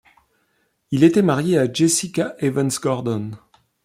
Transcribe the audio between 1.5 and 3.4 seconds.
à Jessica Evans-Gordon.